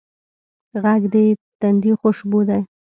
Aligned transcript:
غږ 0.83 1.01
د 1.13 1.15
تندي 1.59 1.91
خوشبو 1.99 2.39
ده 2.49 2.57